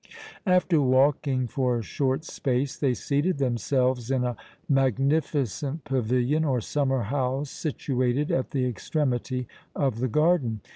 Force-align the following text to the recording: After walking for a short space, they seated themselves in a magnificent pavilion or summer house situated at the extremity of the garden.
After 0.47 0.81
walking 0.81 1.45
for 1.45 1.77
a 1.77 1.83
short 1.83 2.25
space, 2.25 2.75
they 2.75 2.95
seated 2.95 3.37
themselves 3.37 4.09
in 4.09 4.23
a 4.23 4.35
magnificent 4.67 5.83
pavilion 5.83 6.43
or 6.43 6.59
summer 6.59 7.03
house 7.03 7.51
situated 7.51 8.31
at 8.31 8.49
the 8.49 8.65
extremity 8.65 9.47
of 9.75 9.99
the 9.99 10.07
garden. 10.07 10.61